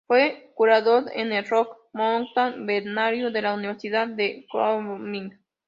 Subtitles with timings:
[0.07, 5.29] Fue curador en el "Rocky Mountain Herbarium" de la Universidad de Wyoming